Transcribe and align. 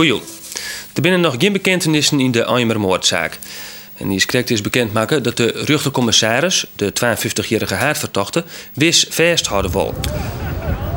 Goeie. 0.00 0.20
Er 0.94 1.02
binnen 1.02 1.20
nog 1.20 1.34
geen 1.38 1.52
bekentenissen 1.52 2.20
in 2.20 2.30
de 2.30 2.44
Eimer-moordzaak. 2.44 3.38
En 3.96 4.08
die 4.08 4.16
is 4.16 4.26
is 4.50 4.60
bekend 4.60 4.92
maken 4.92 5.22
dat 5.22 5.36
de 5.36 5.62
rechtercommissaris, 5.64 6.66
de 6.76 6.92
52-jarige 7.04 7.74
haardvertochte, 7.74 8.44
wis 8.74 9.06
vasthouden 9.10 9.70
wil. 9.70 9.94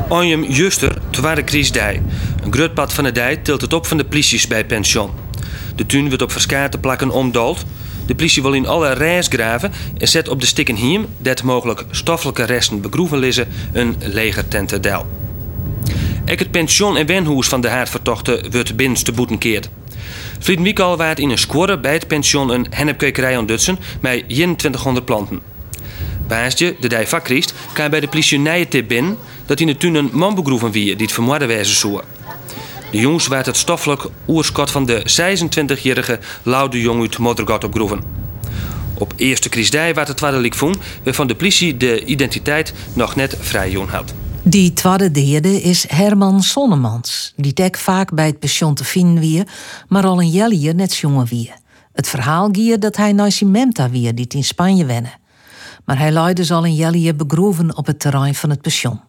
Anjem 0.08 0.44
Juster, 0.44 0.96
tweede 1.10 1.42
kriesdij. 1.42 2.02
Een 2.42 2.52
groot 2.52 2.74
pad 2.74 2.92
van 2.92 3.04
de 3.04 3.12
dij 3.12 3.36
tilt 3.36 3.60
het 3.60 3.72
op 3.72 3.86
van 3.86 3.96
de 3.96 4.04
polities 4.04 4.46
bij 4.46 4.64
pension. 4.64 5.10
De 5.76 5.86
tuin 5.86 6.08
wordt 6.08 6.22
op 6.22 6.32
verskaarte 6.32 6.78
plakken 6.78 7.10
omdoold. 7.10 7.64
De 8.06 8.14
politie 8.14 8.42
wil 8.42 8.52
in 8.52 8.66
alle 8.66 8.92
reis 8.92 9.26
graven 9.28 9.72
en 9.98 10.08
zet 10.08 10.28
op 10.28 10.40
de 10.40 10.46
stikken 10.46 10.76
hiem, 10.76 11.06
dat 11.18 11.42
mogelijk 11.42 11.84
stoffelijke 11.90 12.44
resten 12.44 12.80
begroeven 12.80 13.18
lissen, 13.18 13.48
een 13.72 13.96
legertentendel. 13.98 15.23
Ook 16.30 16.38
het 16.38 16.50
pension 16.50 16.96
en 16.96 17.06
wenhoes 17.06 17.48
van 17.48 17.60
de 17.60 17.68
haardvertochte 17.68 18.44
wordt 18.50 18.76
binnenste 18.76 19.12
boeten 19.12 19.38
keerd. 19.38 19.68
Vlieden 20.38 20.64
week 20.64 20.78
al 20.78 20.96
waard 20.96 21.18
in 21.18 21.30
een 21.30 21.38
score 21.38 21.78
bij 21.78 21.92
het 21.92 22.06
pension 22.06 22.50
een 22.50 22.66
hennepkwekerij 22.70 23.36
aan 23.36 23.46
Dutsen 23.46 23.78
met 24.00 24.24
2100 24.28 25.04
planten. 25.04 25.40
Baasje, 26.26 26.76
de 26.80 26.88
dij 26.88 27.06
kan 27.72 27.90
bij 27.90 28.00
de 28.00 28.08
politie 28.08 28.38
nije 28.38 28.68
tip 28.68 28.88
binnen 28.88 29.18
dat 29.46 29.60
in 29.60 29.66
de 29.66 29.76
tuin 29.76 29.94
een 29.94 30.10
man 30.12 30.34
begroeven 30.34 30.70
wie 30.70 30.96
die 30.96 31.06
het 31.06 31.14
vermoorde 31.14 31.46
wezen 31.46 31.74
zou. 31.74 32.00
De 32.90 32.98
jongens 32.98 33.28
werd 33.28 33.46
het 33.46 33.56
stoffelijk 33.56 34.06
oerskot 34.28 34.70
van 34.70 34.86
de 34.86 35.02
26-jarige 35.78 36.18
Laude 36.42 36.80
Jong 36.80 37.00
uit 37.00 37.18
Moddergat 37.18 37.64
opgroeven. 37.64 38.02
Op 38.94 39.12
eerste 39.16 39.48
kriesdij 39.48 39.94
werd 39.94 40.08
het 40.08 40.16
tweede 40.16 40.38
likvoen, 40.38 40.74
waarvan 41.02 41.26
de 41.26 41.34
politie 41.34 41.76
de 41.76 42.04
identiteit 42.04 42.72
nog 42.92 43.16
net 43.16 43.36
vrij 43.40 43.70
had. 43.88 44.14
Die 44.46 44.72
tweede 44.72 45.10
derde 45.10 45.62
is 45.62 45.84
Herman 45.88 46.42
Sonnemans, 46.42 47.32
die 47.36 47.52
dek 47.52 47.76
vaak 47.76 48.14
bij 48.14 48.26
het 48.26 48.38
pension 48.38 48.74
te 48.74 48.84
vinden 48.84 49.46
maar 49.88 50.06
al 50.06 50.20
een 50.20 50.30
jellier 50.30 50.74
net 50.74 50.96
jongen 50.96 51.26
wie. 51.26 51.52
Het 51.92 52.08
verhaal 52.08 52.48
gier 52.52 52.80
dat 52.80 52.96
hij 52.96 53.12
naar 53.12 53.32
Cimenta 53.32 53.90
wie, 53.90 54.14
die 54.14 54.26
in 54.28 54.44
Spanje 54.44 54.84
wennen. 54.84 55.12
Maar 55.84 55.98
hij 55.98 56.10
leidde 56.10 56.34
dus 56.34 56.52
al 56.52 56.64
een 56.64 56.74
jellier 56.74 57.16
begroeven 57.16 57.76
op 57.76 57.86
het 57.86 58.00
terrein 58.00 58.34
van 58.34 58.50
het 58.50 58.60
pension. 58.60 59.00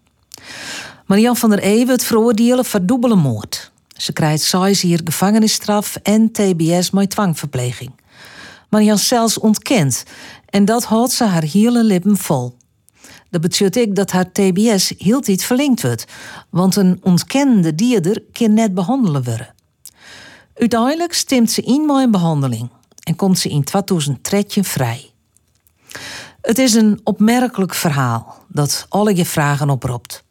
Marian 1.05 1.35
van 1.35 1.49
der 1.49 1.59
Ewe 1.59 1.91
het 1.91 2.03
veroordelen 2.03 2.65
verdoebele 2.65 3.15
moord. 3.15 3.71
Ze 3.87 4.13
krijgt 4.13 4.43
zes 4.43 4.81
hier 4.81 5.01
gevangenisstraf 5.03 5.95
en 5.95 6.31
TBS 6.31 6.91
met 6.91 7.09
dwangverpleging. 7.09 7.91
Marian 8.69 8.97
zelfs 8.97 9.39
ontkent 9.39 10.03
en 10.49 10.65
dat 10.65 10.83
houdt 10.83 11.11
ze 11.11 11.23
haar 11.23 11.43
hele 11.43 11.83
lippen 11.83 12.17
vol. 12.17 12.55
Dat 13.41 13.43
betekent 13.43 13.95
dat 13.95 14.11
haar 14.11 14.31
TBS 14.31 14.93
heel 14.97 15.21
niet 15.25 15.45
verlengd 15.45 15.81
wordt, 15.81 16.05
want 16.49 16.75
een 16.75 16.99
ontkennende 17.01 17.75
dierder 17.75 18.23
kan 18.31 18.53
net 18.53 18.73
behandelen 18.73 19.23
worden. 19.23 19.53
Uiteindelijk 20.53 21.13
stemt 21.13 21.51
ze 21.51 21.61
in 21.61 21.85
mijn 21.85 22.11
behandeling 22.11 22.69
en 23.03 23.15
komt 23.15 23.39
ze 23.39 23.49
in 23.49 23.63
2013 23.63 24.63
vrij. 24.63 25.11
Het 26.41 26.57
is 26.57 26.73
een 26.73 26.99
opmerkelijk 27.03 27.73
verhaal 27.73 28.45
dat 28.47 28.85
alle 28.89 29.15
je 29.15 29.25
vragen 29.25 29.69
oproept. 29.69 30.23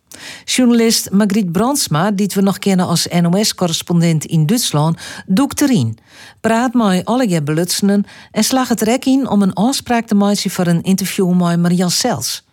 Journalist 0.44 1.10
Margriet 1.10 1.52
Brandsma, 1.52 2.10
die 2.10 2.30
we 2.34 2.40
nog 2.40 2.58
kennen 2.58 2.86
als 2.86 3.06
NOS-correspondent 3.20 4.24
in 4.24 4.46
Duitsland, 4.46 4.98
doekt 5.26 5.60
erin. 5.60 5.98
Praat 6.40 6.74
met 6.74 7.04
alle 7.04 7.28
je 7.28 7.42
belutsenen 7.42 8.06
en 8.30 8.44
slag 8.44 8.68
het 8.68 8.80
rek 8.80 9.04
in 9.04 9.28
om 9.28 9.42
een 9.42 9.52
afspraak 9.52 10.06
te 10.06 10.14
maken 10.14 10.50
voor 10.50 10.66
een 10.66 10.82
interview 10.82 11.32
met 11.32 11.60
Marian 11.60 11.90
Sels. 11.90 12.43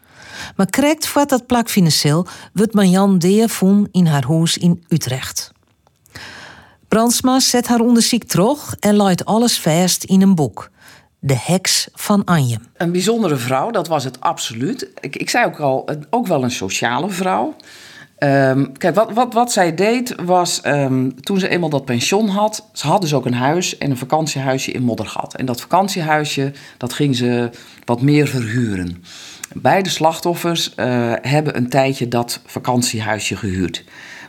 Maar 0.56 0.70
correct 0.70 1.08
voor 1.08 1.25
dat 1.25 1.45
plak 1.45 1.70
financieel 1.70 2.27
wordt 2.54 2.73
Marian 2.73 3.17
deer 3.17 3.60
in 3.92 4.05
haar 4.05 4.26
huis 4.27 4.58
in 4.58 4.83
Utrecht. 4.88 5.52
Brandsma 6.88 7.39
zet 7.39 7.67
haar 7.67 7.80
onderzoek 7.80 8.23
terug 8.23 8.76
en 8.80 8.95
laat 8.95 9.26
alles 9.26 9.60
vast 9.60 10.04
in 10.04 10.21
een 10.21 10.36
boek. 10.36 10.70
De 11.20 11.38
heks 11.43 11.88
van 11.93 12.23
Anjem. 12.23 12.61
Een 12.77 12.92
bijzondere 12.92 13.36
vrouw, 13.36 13.71
dat 13.71 13.88
was 13.88 14.04
het 14.04 14.20
absoluut. 14.20 14.89
Ik, 14.99 15.15
ik 15.15 15.30
zei 15.30 15.45
ook 15.45 15.60
al, 15.60 15.89
ook 16.10 16.27
wel 16.27 16.44
een 16.44 16.52
sociale 16.52 17.10
vrouw. 17.10 17.55
Ehm, 18.21 18.65
kijk, 18.77 18.95
wat, 18.95 19.11
wat, 19.14 19.33
wat 19.33 19.52
zij 19.52 19.76
deed 19.76 20.15
was, 20.23 20.61
ehm, 20.61 21.10
toen 21.10 21.39
ze 21.39 21.48
eenmaal 21.48 21.70
dat 21.70 21.86
pension 21.86 22.27
had... 22.27 22.70
ze 22.73 22.88
had 22.88 23.02
dus 23.02 23.14
ook 23.14 23.26
een 23.26 23.33
huis 23.33 23.77
en 23.77 23.89
een 23.89 23.98
vakantiehuisje 23.98 24.71
in 24.71 24.83
Moddergat. 24.83 25.36
En 25.36 25.45
dat 25.45 25.61
vakantiehuisje, 25.61 26.52
dat 26.77 26.94
ging 26.94 27.15
ze 27.15 27.49
wat 27.86 28.02
meer 28.02 28.27
verhuren. 28.27 29.04
Beide 29.54 29.89
slachtoffers 29.89 30.73
uh, 30.76 31.14
hebben 31.22 31.58
een 31.58 31.70
tijdje 31.70 32.08
dat 32.08 32.39
vakantiehuisje 32.45 33.36
gehuurd. 33.36 33.84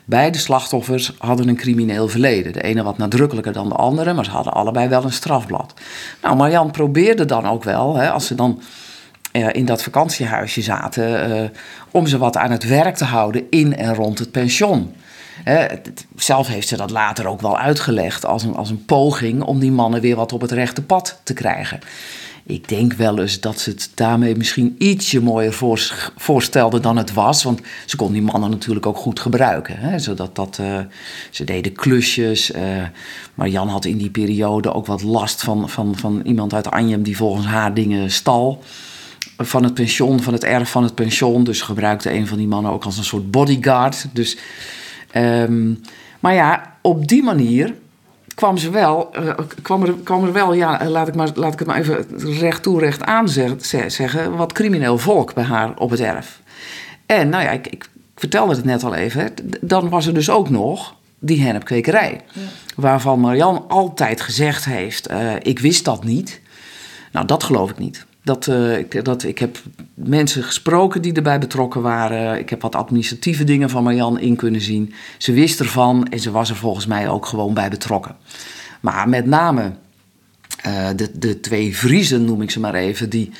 Beide 0.05 0.39
slachtoffers 0.39 1.13
hadden 1.19 1.49
een 1.49 1.57
crimineel 1.57 2.09
verleden. 2.09 2.53
De 2.53 2.63
ene 2.63 2.83
wat 2.83 2.99
nadrukkelijker 2.99 3.53
dan 3.53 3.69
de 3.69 3.75
andere, 3.75 4.13
maar 4.13 4.25
ze 4.25 4.31
hadden 4.31 4.53
allebei 4.53 4.89
wel 4.89 5.05
een 5.05 5.13
strafblad. 5.13 5.75
Nou, 6.23 6.37
Marian 6.37 6.71
probeerde 6.71 7.25
dan 7.25 7.47
ook 7.47 7.65
wel, 7.65 7.97
hè, 7.97 8.11
als 8.11 8.27
ze 8.27 8.35
dan 8.35 8.63
uh, 9.33 9.49
in 9.53 9.65
dat 9.65 9.83
vakantiehuisje 9.83 10.63
zaten, 10.63 11.31
uh, 11.31 11.49
om 11.91 12.07
ze 12.07 12.19
wat 12.19 12.37
aan 12.37 12.51
het 12.51 12.67
werk 12.67 12.97
te 12.97 13.05
houden 13.05 13.47
in 13.51 13.77
en 13.77 13.95
rond 13.95 14.19
het 14.19 14.31
pension. 14.31 14.95
Uh, 15.45 15.65
zelf 16.17 16.47
heeft 16.47 16.69
ze 16.69 16.77
dat 16.77 16.91
later 16.91 17.27
ook 17.27 17.41
wel 17.41 17.59
uitgelegd 17.59 18.27
als 18.27 18.43
een, 18.43 18.55
als 18.55 18.71
een 18.71 18.85
poging 18.85 19.43
om 19.43 19.59
die 19.59 19.73
mannen 19.73 20.01
weer 20.01 20.17
wat 20.17 20.33
op 20.33 20.41
het 20.41 20.53
rechte 20.53 20.83
pad 20.83 21.21
te 21.23 21.35
krijgen. 21.35 21.81
Ik 22.47 22.69
denk 22.69 22.93
wel 22.93 23.19
eens 23.19 23.41
dat 23.41 23.61
ze 23.61 23.71
het 23.71 23.91
daarmee 23.95 24.37
misschien 24.37 24.75
ietsje 24.79 25.23
mooier 25.23 25.53
voor, 25.53 26.11
voorstelde 26.17 26.81
dan 26.81 26.97
het 26.97 27.13
was. 27.13 27.43
Want 27.43 27.61
ze 27.87 27.97
kon 27.97 28.13
die 28.13 28.23
mannen 28.23 28.51
natuurlijk 28.51 28.87
ook 28.87 28.97
goed 28.97 29.21
gebruiken. 29.21 29.79
Hè? 29.79 29.99
Zodat 29.99 30.37
dat, 30.37 30.59
uh, 30.61 30.79
ze 31.31 31.45
deden 31.45 31.73
klusjes. 31.73 32.51
Uh, 32.51 32.61
maar 33.35 33.49
Jan 33.49 33.69
had 33.69 33.85
in 33.85 33.99
die 33.99 34.11
periode 34.11 34.73
ook 34.73 34.87
wat 34.87 35.03
last 35.03 35.43
van, 35.43 35.69
van, 35.69 35.97
van 35.97 36.21
iemand 36.25 36.55
uit 36.55 36.71
Anjem 36.71 37.03
die 37.03 37.17
volgens 37.17 37.47
haar 37.47 37.75
dingen 37.75 38.11
stal. 38.11 38.63
Van 39.37 39.65
het 39.65 39.75
pension, 39.75 40.23
van 40.23 40.33
het 40.33 40.45
erf 40.45 40.71
van 40.71 40.83
het 40.83 40.95
pension. 40.95 41.45
Dus 41.45 41.61
gebruikte 41.61 42.13
een 42.13 42.27
van 42.27 42.39
die 42.39 42.47
mannen 42.47 42.73
ook 42.73 42.85
als 42.85 42.99
een 42.99 43.05
soort 43.05 43.31
bodyguard. 43.31 44.07
Dus, 44.13 44.37
um, 45.17 45.81
maar 46.21 46.35
ja, 46.35 46.77
op 46.81 47.09
die 47.09 47.23
manier 47.23 47.75
kwam, 48.35 48.57
ze 48.57 48.71
wel, 48.71 49.11
uh, 49.21 49.33
kwam, 49.63 49.83
er, 49.83 49.95
kwam 50.05 50.25
er 50.25 50.33
wel, 50.33 50.53
ja, 50.53 50.89
laat 50.89 51.09
ik, 51.09 51.15
maar, 51.15 51.31
laat 51.35 51.53
ik 51.53 51.59
het 51.59 51.69
maar 51.69 51.79
even 51.79 52.07
recht 52.39 52.63
toe, 52.63 52.81
recht 52.81 53.03
aan 53.03 53.29
zeggen, 53.29 54.37
wat 54.37 54.53
crimineel 54.53 54.99
volk 54.99 55.35
bij 55.35 55.45
haar 55.45 55.73
op 55.77 55.91
het 55.91 56.01
erf. 56.01 56.41
En 57.07 57.29
nou 57.29 57.43
ja, 57.43 57.51
ik, 57.51 57.67
ik 57.67 57.89
vertelde 58.15 58.55
het 58.55 58.65
net 58.65 58.85
al 58.85 58.95
even, 58.95 59.35
dan 59.61 59.89
was 59.89 60.07
er 60.07 60.15
dus 60.15 60.31
ook 60.31 60.51
nog 60.51 60.95
die 61.19 61.43
hennepkwekerij. 61.43 62.21
Ja. 62.33 62.41
Waarvan 62.77 63.21
Marian 63.21 63.65
altijd 63.69 64.21
gezegd 64.21 64.65
heeft, 64.65 65.11
uh, 65.11 65.35
ik 65.39 65.59
wist 65.59 65.85
dat 65.85 66.05
niet. 66.05 66.41
Nou, 67.13 67.27
dat 67.27 67.43
geloof 67.43 67.71
ik 67.71 67.79
niet. 67.79 68.07
Dat, 68.25 68.47
uh, 68.47 68.79
ik, 68.79 69.05
dat, 69.05 69.23
ik 69.23 69.39
heb 69.39 69.59
mensen 69.95 70.43
gesproken 70.43 71.03
die 71.03 71.13
erbij 71.13 71.39
betrokken 71.39 71.83
waren. 71.83 72.39
Ik 72.39 72.51
heb 72.51 72.63
wat 72.63 72.75
administratieve 72.75 73.45
dingen 73.45 73.71
van 73.71 73.83
Marjan 73.83 74.21
in 74.21 74.37
kunnen 74.37 74.61
zien. 74.61 74.95
Ze 75.19 75.33
wist 75.33 75.61
ervan 75.61 76.07
en 76.09 76.21
ze 76.21 76.31
was 76.31 76.51
er 76.51 76.57
volgens 76.57 76.87
mij 76.87 77.09
ook 77.09 77.27
gewoon 77.27 77.55
bij 77.55 77.71
betrokken. 77.71 78.17
Maar 78.81 79.09
met 79.09 79.27
name 79.27 79.73
uh, 80.67 80.89
de, 80.97 81.19
de 81.19 81.41
twee 81.41 81.77
Vriezen, 81.77 82.25
noem 82.25 82.43
ik 82.43 82.51
ze 82.51 82.61
maar 82.61 82.75
even, 82.75 83.11
die 83.11 83.33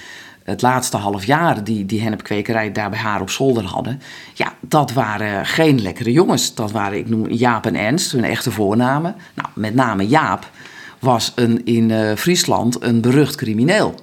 het 0.45 0.63
laatste 0.63 0.97
half 0.97 1.25
jaar 1.25 1.65
die, 1.65 1.87
die 1.87 2.01
hennepkwekerij 2.01 2.73
daar 2.73 2.91
bij 2.91 2.99
haar 2.99 3.21
op 3.21 3.31
zolder 3.31 3.65
hadden. 3.65 4.01
Ja, 4.35 4.55
dat 4.61 4.93
waren 4.93 5.47
geen 5.47 5.83
lekkere 5.83 6.13
jongens. 6.13 6.55
Dat 6.55 6.71
waren, 6.73 6.99
ik 6.99 7.09
noem 7.09 7.31
Jaap 7.31 7.67
en 7.67 7.77
Ernst, 7.77 8.13
hun 8.13 8.25
echte 8.25 8.51
voornamen. 8.51 9.15
Nou, 9.35 9.49
met 9.55 9.75
name 9.75 10.07
Jaap 10.07 10.51
was 10.99 11.33
een, 11.35 11.65
in 11.65 11.89
uh, 11.89 12.15
Friesland 12.15 12.83
een 12.83 13.01
berucht 13.01 13.35
crimineel. 13.35 13.95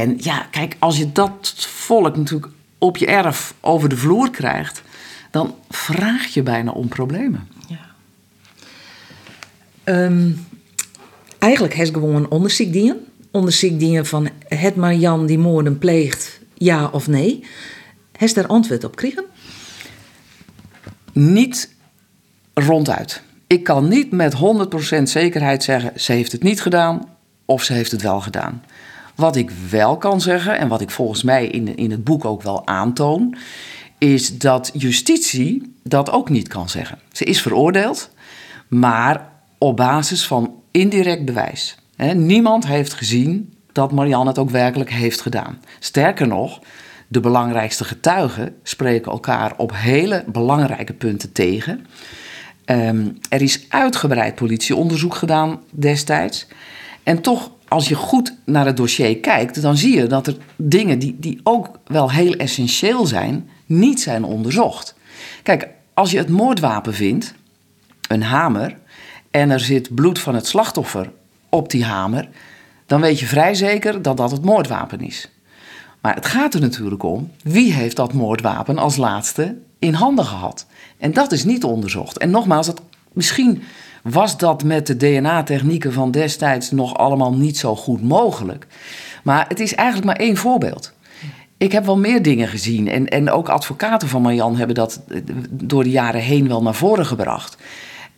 En 0.00 0.16
ja, 0.20 0.46
kijk, 0.50 0.76
als 0.78 0.98
je 0.98 1.12
dat 1.12 1.54
volk 1.58 2.16
natuurlijk 2.16 2.52
op 2.78 2.96
je 2.96 3.06
erf 3.06 3.54
over 3.60 3.88
de 3.88 3.96
vloer 3.96 4.30
krijgt, 4.30 4.82
dan 5.30 5.54
vraag 5.68 6.26
je 6.26 6.42
bijna 6.42 6.70
om 6.70 6.88
problemen. 6.88 7.48
Ja. 7.68 7.80
Um, 10.04 10.46
eigenlijk 11.38 11.74
heeft 11.74 11.92
gewoon 11.92 12.14
een 12.14 12.30
onderzoek 12.30 12.72
dienen. 12.72 13.06
Onderzoek 13.30 13.78
dienen 13.78 14.06
van 14.06 14.28
het 14.48 14.76
Marian 14.76 15.26
die 15.26 15.38
moorden 15.38 15.78
pleegt, 15.78 16.40
ja 16.54 16.86
of 16.86 17.08
nee. 17.08 17.44
Heeft 18.12 18.34
daar 18.34 18.46
antwoord 18.46 18.84
op 18.84 18.90
gekregen? 18.90 19.24
Niet 21.12 21.74
ronduit. 22.54 23.22
Ik 23.46 23.64
kan 23.64 23.88
niet 23.88 24.10
met 24.10 24.34
100% 24.34 25.02
zekerheid 25.02 25.62
zeggen, 25.62 26.00
ze 26.00 26.12
heeft 26.12 26.32
het 26.32 26.42
niet 26.42 26.62
gedaan 26.62 27.08
of 27.44 27.62
ze 27.62 27.72
heeft 27.72 27.90
het 27.90 28.02
wel 28.02 28.20
gedaan. 28.20 28.62
Wat 29.18 29.36
ik 29.36 29.50
wel 29.70 29.96
kan 29.96 30.20
zeggen, 30.20 30.58
en 30.58 30.68
wat 30.68 30.80
ik 30.80 30.90
volgens 30.90 31.22
mij 31.22 31.46
in, 31.46 31.76
in 31.76 31.90
het 31.90 32.04
boek 32.04 32.24
ook 32.24 32.42
wel 32.42 32.66
aantoon, 32.66 33.36
is 33.98 34.38
dat 34.38 34.70
justitie 34.74 35.72
dat 35.82 36.10
ook 36.10 36.28
niet 36.28 36.48
kan 36.48 36.68
zeggen. 36.68 36.98
Ze 37.12 37.24
is 37.24 37.42
veroordeeld, 37.42 38.10
maar 38.68 39.30
op 39.58 39.76
basis 39.76 40.26
van 40.26 40.54
indirect 40.70 41.24
bewijs. 41.24 41.76
niemand 42.14 42.66
heeft 42.66 42.92
gezien 42.92 43.54
dat 43.72 43.92
Marianne 43.92 44.28
het 44.28 44.38
ook 44.38 44.50
werkelijk 44.50 44.90
heeft 44.90 45.20
gedaan. 45.20 45.60
Sterker 45.78 46.26
nog, 46.26 46.60
de 47.08 47.20
belangrijkste 47.20 47.84
getuigen 47.84 48.54
spreken 48.62 49.12
elkaar 49.12 49.54
op 49.56 49.72
hele 49.74 50.24
belangrijke 50.26 50.92
punten 50.92 51.32
tegen. 51.32 51.86
Ehm, 52.64 53.08
er 53.28 53.42
is 53.42 53.66
uitgebreid 53.68 54.34
politieonderzoek 54.34 55.14
gedaan 55.14 55.60
destijds. 55.70 56.46
En 57.02 57.20
toch, 57.20 57.50
als 57.68 57.88
je 57.88 57.94
goed 57.94 58.34
naar 58.44 58.66
het 58.66 58.76
dossier 58.76 59.18
kijkt, 59.18 59.62
dan 59.62 59.76
zie 59.76 59.96
je 59.96 60.06
dat 60.06 60.26
er 60.26 60.36
dingen 60.56 60.98
die, 60.98 61.16
die 61.18 61.40
ook 61.42 61.78
wel 61.86 62.10
heel 62.10 62.32
essentieel 62.32 63.06
zijn, 63.06 63.48
niet 63.66 64.00
zijn 64.00 64.24
onderzocht. 64.24 64.94
Kijk, 65.42 65.68
als 65.94 66.10
je 66.10 66.18
het 66.18 66.28
moordwapen 66.28 66.94
vindt, 66.94 67.34
een 68.08 68.22
hamer, 68.22 68.76
en 69.30 69.50
er 69.50 69.60
zit 69.60 69.94
bloed 69.94 70.18
van 70.18 70.34
het 70.34 70.46
slachtoffer 70.46 71.10
op 71.48 71.70
die 71.70 71.84
hamer, 71.84 72.28
dan 72.86 73.00
weet 73.00 73.18
je 73.20 73.26
vrij 73.26 73.54
zeker 73.54 74.02
dat 74.02 74.16
dat 74.16 74.30
het 74.30 74.44
moordwapen 74.44 75.00
is. 75.00 75.30
Maar 76.00 76.14
het 76.14 76.26
gaat 76.26 76.54
er 76.54 76.60
natuurlijk 76.60 77.02
om 77.02 77.30
wie 77.42 77.72
heeft 77.72 77.96
dat 77.96 78.12
moordwapen 78.12 78.78
als 78.78 78.96
laatste 78.96 79.56
in 79.78 79.94
handen 79.94 80.24
gehad. 80.24 80.66
En 80.98 81.12
dat 81.12 81.32
is 81.32 81.44
niet 81.44 81.64
onderzocht. 81.64 82.18
En 82.18 82.30
nogmaals, 82.30 82.66
het, 82.66 82.80
misschien 83.12 83.62
was 84.10 84.38
dat 84.38 84.64
met 84.64 84.86
de 84.86 84.96
DNA-technieken 84.96 85.92
van 85.92 86.10
destijds 86.10 86.70
nog 86.70 86.96
allemaal 86.96 87.34
niet 87.34 87.58
zo 87.58 87.76
goed 87.76 88.02
mogelijk. 88.02 88.66
Maar 89.22 89.44
het 89.48 89.60
is 89.60 89.74
eigenlijk 89.74 90.06
maar 90.06 90.26
één 90.26 90.36
voorbeeld. 90.36 90.92
Ik 91.56 91.72
heb 91.72 91.84
wel 91.84 91.98
meer 91.98 92.22
dingen 92.22 92.48
gezien. 92.48 92.88
En, 92.88 93.08
en 93.08 93.30
ook 93.30 93.48
advocaten 93.48 94.08
van 94.08 94.22
Marjan 94.22 94.56
hebben 94.56 94.74
dat 94.74 95.00
door 95.50 95.84
de 95.84 95.90
jaren 95.90 96.20
heen 96.20 96.48
wel 96.48 96.62
naar 96.62 96.74
voren 96.74 97.06
gebracht. 97.06 97.56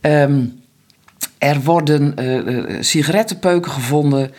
Ehm, 0.00 0.44
er 1.38 1.60
worden 1.60 2.14
uh, 2.24 2.76
sigarettenpeuken 2.80 3.72
gevonden 3.72 4.32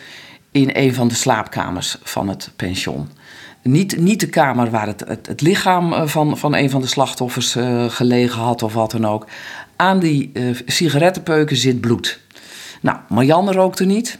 in 0.50 0.70
een 0.72 0.94
van 0.94 1.08
de 1.08 1.14
slaapkamers 1.14 1.98
van 2.02 2.28
het 2.28 2.50
pension. 2.56 3.08
Niet, 3.62 3.98
niet 3.98 4.20
de 4.20 4.28
kamer 4.28 4.70
waar 4.70 4.86
het, 4.86 5.04
het, 5.06 5.40
lichaam 5.40 5.92
eh, 5.92 6.06
van, 6.06 6.38
van 6.38 6.54
een 6.54 6.70
van 6.70 6.80
de 6.80 6.86
slachtoffers 6.86 7.56
uh, 7.56 7.84
gelegen 7.88 8.40
had 8.40 8.62
of 8.62 8.74
wat 8.74 8.90
dan 8.90 9.06
ook. 9.06 9.26
Aan 9.76 9.98
die 9.98 10.30
uh, 10.32 10.58
sigarettenpeuken 10.66 11.56
zit 11.56 11.80
bloed. 11.80 12.20
Nou, 12.80 12.98
Marianne 13.08 13.52
rookte 13.52 13.84
niet. 13.84 14.18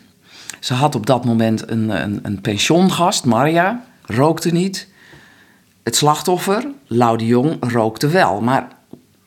Ze 0.61 0.75
had 0.75 0.95
op 0.95 1.07
dat 1.07 1.25
moment 1.25 1.71
een, 1.71 2.03
een, 2.03 2.19
een 2.23 2.41
pensiongast, 2.41 3.25
Maria, 3.25 3.85
rookte 4.03 4.51
niet. 4.51 4.89
Het 5.83 5.97
slachtoffer, 5.97 6.67
Lau 6.87 7.17
de 7.19 7.27
Jong, 7.27 7.57
rookte 7.61 8.09
wel. 8.09 8.41
Maar 8.41 8.69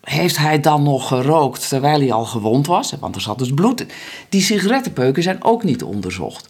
heeft 0.01 0.37
hij 0.37 0.59
dan 0.59 0.83
nog 0.83 1.07
gerookt 1.07 1.69
terwijl 1.69 1.99
hij 1.99 2.11
al 2.11 2.25
gewond 2.25 2.67
was? 2.67 2.95
Want 2.99 3.15
er 3.15 3.21
zat 3.21 3.39
dus 3.39 3.53
bloed. 3.53 3.85
Die 4.29 4.41
sigarettenpeuken 4.41 5.23
zijn 5.23 5.43
ook 5.43 5.63
niet 5.63 5.83
onderzocht. 5.83 6.49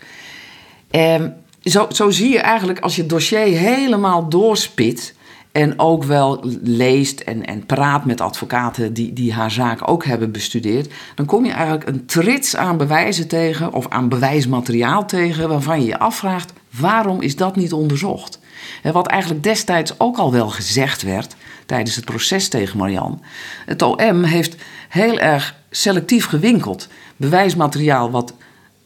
Ehm, 0.92 1.30
zo, 1.66 1.88
zo 1.90 2.10
zie 2.10 2.32
je 2.32 2.40
eigenlijk 2.40 2.80
als 2.80 2.96
je 2.96 3.02
het 3.02 3.10
dossier 3.10 3.58
helemaal 3.58 4.30
doorspit. 4.30 5.14
En 5.52 5.80
ook 5.80 6.04
wel 6.04 6.44
leest 6.64 7.20
en, 7.20 7.46
en 7.46 7.66
praat 7.66 8.06
met 8.06 8.22
advocaten 8.22 8.94
die, 8.94 9.14
die 9.14 9.34
haar 9.34 9.52
zaak 9.52 9.90
ook 9.90 10.06
hebben 10.06 10.32
bestudeerd. 10.32 10.94
Dan 11.16 11.26
kom 11.26 11.46
je 11.46 11.52
eigenlijk 11.52 11.88
een 11.88 12.06
trits 12.06 12.56
aan 12.56 12.78
bewijzen 12.78 13.28
tegen 13.28 13.74
of 13.74 13.90
aan 13.90 14.10
bewijsmateriaal 14.10 15.06
tegen. 15.06 15.50
waarvan 15.50 15.82
je 15.82 15.88
je 15.88 16.00
afvraagt: 16.00 16.54
waarom 16.70 17.22
is 17.22 17.36
dat 17.36 17.56
niet 17.56 17.74
onderzocht? 17.74 18.40
En 18.84 18.94
wat 18.94 19.08
eigenlijk 19.08 19.44
destijds 19.44 20.00
ook 20.00 20.18
al 20.18 20.32
wel 20.32 20.50
gezegd 20.50 21.02
werd 21.02 21.36
tijdens 21.66 21.96
het 21.96 22.06
proces 22.06 22.48
tegen 22.48 22.78
Marian. 22.78 23.22
Het 23.66 23.82
OM 23.82 24.24
heeft 24.24 24.56
heel 24.90 25.20
erg 25.20 25.56
selectief 25.70 26.26
gewinkeld. 26.26 26.88
Bewijsmateriaal 27.18 28.12
wat 28.12 28.34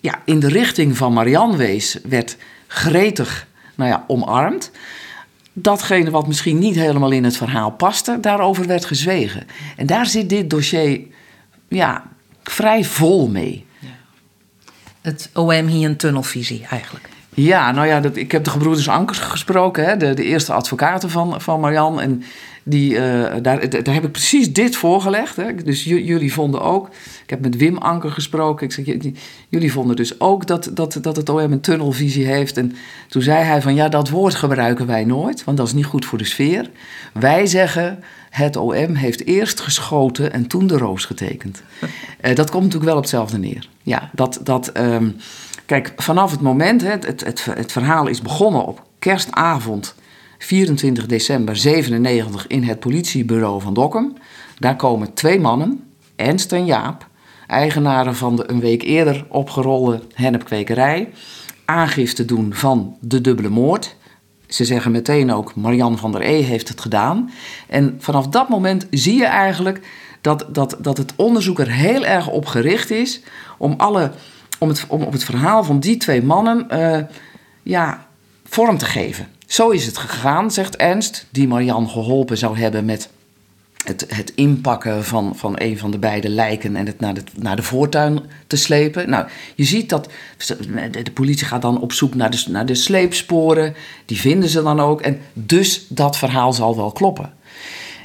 ja, 0.02 0.22
in 0.26 0.40
de 0.40 0.50
richting 0.50 0.98
van 0.98 1.14
Marian 1.14 1.58
wees, 1.58 1.98
werd 2.04 2.38
gretig 2.70 3.48
nou 3.76 3.90
ja, 3.90 4.04
omarmd. 4.08 4.72
Datgene 5.54 6.10
wat 6.10 6.28
misschien 6.28 6.60
niet 6.60 6.76
helemaal 6.76 7.12
in 7.12 7.24
het 7.24 7.38
verhaal 7.38 7.72
paste, 7.72 8.18
daarover 8.22 8.68
werd 8.68 8.86
gezwegen. 8.86 9.48
En 9.78 9.86
daar 9.86 10.06
zit 10.06 10.30
dit 10.30 10.50
dossier 10.50 11.02
ja, 11.68 12.04
vrij 12.44 12.84
vol 12.84 13.28
mee. 13.28 13.66
Het 15.02 15.30
OM 15.34 15.68
hier 15.68 15.90
een 15.90 15.98
tunnelvisie 15.98 16.66
eigenlijk. 16.70 17.10
Ja, 17.42 17.72
nou 17.72 17.88
ja, 17.88 18.00
dat, 18.00 18.16
ik 18.16 18.32
heb 18.32 18.44
de 18.44 18.50
gebroeders 18.50 18.90
Ankers 18.90 19.20
gesproken, 19.20 19.86
hè, 19.86 19.98
de, 19.98 20.14
de 20.14 20.24
eerste 20.24 20.54
advocaten 20.54 21.10
van, 21.10 21.42
van 21.42 21.60
Marian. 21.60 22.02
En 22.02 22.24
die, 22.64 22.94
uh, 22.94 23.00
daar, 23.42 23.70
daar 23.70 23.94
heb 23.94 24.04
ik 24.04 24.12
precies 24.12 24.54
dit 24.54 24.76
voorgelegd. 24.76 25.36
Hè. 25.36 25.56
Dus 25.56 25.84
jullie 25.84 26.34
vonden 26.34 26.62
ook, 26.62 26.88
ik 27.24 27.30
heb 27.30 27.42
met 27.42 27.58
Wim 27.58 27.78
Anker 27.78 28.12
gesproken. 28.12 28.66
Ik 28.66 28.72
zeg, 28.72 28.86
jullie 29.50 29.72
vonden 29.72 29.96
dus 29.96 30.20
ook 30.20 30.48
dat, 30.48 30.70
dat, 30.74 30.98
dat 31.02 31.16
het 31.16 31.30
OM 31.30 31.52
een 31.52 31.62
tunnelvisie 31.62 32.26
heeft. 32.26 32.58
En 32.58 32.76
toen 33.08 33.22
zei 33.22 33.44
hij 33.44 33.62
van 33.62 33.76
ja, 33.76 33.90
dat 33.90 34.10
woord 34.10 34.36
gebruiken 34.36 34.88
wij 34.88 35.06
nooit, 35.06 35.44
want 35.44 35.58
dat 35.58 35.68
is 35.68 35.74
niet 35.74 35.86
goed 35.86 36.06
voor 36.06 36.18
de 36.18 36.26
sfeer. 36.26 36.70
Wij 37.14 37.46
zeggen, 37.46 38.04
het 38.30 38.56
OM 38.56 38.96
heeft 38.96 39.26
eerst 39.26 39.60
geschoten 39.60 40.34
en 40.34 40.48
toen 40.48 40.68
de 40.68 40.78
roos 40.78 41.06
getekend. 41.06 41.62
Uh, 42.22 42.36
dat 42.36 42.50
komt 42.50 42.64
natuurlijk 42.64 42.92
wel 42.92 42.96
op 42.96 43.02
hetzelfde 43.02 43.38
neer. 43.38 43.68
Ja, 43.84 44.10
dat, 44.14 44.40
dat 44.44 44.78
um, 44.78 45.16
kijk, 45.70 45.94
vanaf 45.96 46.32
het 46.32 46.42
moment, 46.42 46.82
hè, 46.82 46.90
het, 46.90 47.06
het, 47.06 47.46
het 47.46 47.72
verhaal 47.72 48.08
is 48.08 48.22
begonnen 48.22 48.66
op 48.66 48.84
kerstavond 49.00 49.96
24 50.38 51.06
december 51.06 51.56
97 51.56 52.48
in 52.48 52.64
het 52.64 52.80
politiebureau 52.80 53.62
van 53.62 53.74
Dokkum. 53.74 54.14
Daar 54.60 54.76
komen 54.76 55.14
twee 55.14 55.40
mannen, 55.40 55.84
Ernst 56.16 56.52
en 56.52 56.66
Jaap, 56.66 57.08
eigenaren 57.48 58.16
van 58.16 58.36
de 58.36 58.50
een 58.50 58.60
week 58.60 58.84
eerder 58.84 59.26
opgerolde 59.28 60.02
hennepkwekerij, 60.14 61.10
aangifte 61.66 62.26
doen 62.26 62.54
van 62.54 62.98
de 63.00 63.22
dubbele 63.22 63.50
moord. 63.50 63.96
Ze 64.48 64.66
zeggen 64.66 64.92
meteen 64.92 65.34
ook, 65.34 65.56
Marian 65.56 65.98
van 65.98 66.12
der 66.12 66.22
E 66.22 66.42
heeft 66.42 66.68
het 66.68 66.82
gedaan. 66.82 67.32
En 67.68 67.96
vanaf 68.00 68.28
dat 68.28 68.50
moment 68.50 68.88
zie 68.92 69.18
je 69.18 69.26
eigenlijk 69.26 69.82
dat, 70.22 70.46
dat, 70.52 70.78
dat 70.82 70.98
het 70.98 71.14
onderzoek 71.16 71.60
er 71.60 71.72
heel 71.72 72.06
erg 72.06 72.30
op 72.30 72.46
gericht 72.46 72.92
is 72.92 73.22
om, 73.58 73.74
alle, 73.78 74.12
om, 74.60 74.68
het, 74.68 74.86
om 74.88 75.02
op 75.02 75.12
het 75.12 75.24
verhaal 75.24 75.64
van 75.64 75.80
die 75.80 75.98
twee 75.98 76.24
mannen 76.24 76.68
uh, 76.72 77.00
ja, 77.64 78.08
vorm 78.44 78.78
te 78.78 78.86
geven. 78.86 79.28
Zo 79.46 79.70
is 79.70 79.86
het 79.86 79.98
gegaan, 79.98 80.52
zegt 80.52 80.76
Ernst, 80.76 81.26
die 81.30 81.48
Marian 81.48 81.90
geholpen 81.90 82.38
zou 82.38 82.58
hebben 82.58 82.86
met 82.86 83.10
het, 83.84 84.06
het 84.08 84.32
inpakken 84.36 85.06
van, 85.06 85.36
van 85.36 85.54
een 85.58 85.78
van 85.78 85.92
de 85.92 85.98
beide 85.98 86.30
lijken 86.30 86.76
en 86.76 86.86
het 86.86 87.00
naar 87.00 87.14
de, 87.14 87.24
naar 87.36 87.56
de 87.56 87.64
voortuin 87.64 88.20
te 88.48 88.56
slepen. 88.56 89.10
Nou, 89.10 89.28
je 89.56 89.64
ziet 89.64 89.90
dat 89.90 90.10
de 90.92 91.12
politie 91.14 91.48
gaat 91.48 91.62
dan 91.62 91.82
op 91.82 91.92
zoek 91.92 92.16
naar 92.16 92.30
de, 92.30 92.44
naar 92.48 92.66
de 92.66 92.76
sleepsporen, 92.76 93.76
die 94.06 94.20
vinden 94.20 94.50
ze 94.50 94.64
dan 94.64 94.80
ook. 94.80 95.02
En 95.02 95.20
dus 95.34 95.86
dat 95.88 96.18
verhaal 96.18 96.54
zal 96.54 96.76
wel 96.76 96.92
kloppen. 96.92 97.34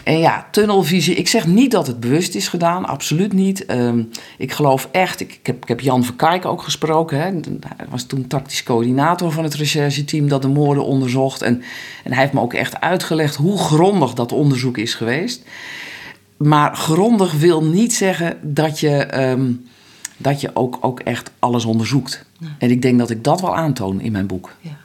En 0.05 0.19
ja, 0.19 0.47
tunnelvisie. 0.51 1.15
Ik 1.15 1.29
zeg 1.29 1.47
niet 1.47 1.71
dat 1.71 1.87
het 1.87 2.01
bewust 2.01 2.35
is 2.35 2.49
gedaan, 2.49 2.87
absoluut 2.87 3.33
niet. 3.33 3.67
Ehm, 3.67 4.03
ik 4.39 4.53
geloof 4.53 4.89
echt, 4.93 5.21
ik, 5.21 5.33
ik, 5.33 5.47
heb, 5.47 5.63
ik 5.63 5.69
heb 5.69 5.81
Jan 5.81 6.05
Verkijk 6.05 6.45
ook 6.45 6.63
gesproken. 6.63 7.19
Hè. 7.19 7.25
Hij 7.77 7.87
was 7.89 8.05
toen 8.05 8.27
tactisch 8.27 8.63
coördinator 8.63 9.33
van 9.33 9.45
het 9.45 9.55
rechercheteam 9.55 10.29
dat 10.29 10.43
de 10.43 10.49
moorden 10.49 10.85
onderzocht. 10.85 11.43
En, 11.43 11.63
en 12.05 12.13
hij 12.13 12.21
heeft 12.21 12.33
me 12.33 12.41
ook 12.41 12.55
echt 12.55 12.81
uitgelegd 12.81 13.35
hoe 13.35 13.59
grondig 13.59 14.13
dat 14.13 14.33
onderzoek 14.33 14.79
is 14.79 14.95
geweest. 14.95 15.43
Maar 16.37 16.77
grondig 16.77 17.33
wil 17.33 17.65
niet 17.65 17.95
zeggen 17.95 18.39
dat 18.43 18.81
je, 18.81 18.97
ehm, 18.97 19.53
dat 20.17 20.41
je 20.41 20.51
ook, 20.55 20.79
ook 20.81 21.01
echt 21.01 21.31
alles 21.39 21.65
onderzoekt. 21.65 22.25
En 22.59 22.71
ik 22.71 22.83
denk 22.83 22.99
dat 22.99 23.11
ik 23.11 23.25
dat 23.25 23.41
wel 23.41 23.57
aantoon 23.57 24.01
in 24.01 24.13
mijn 24.13 24.27
boek. 24.27 24.51
Ja. 24.61 24.77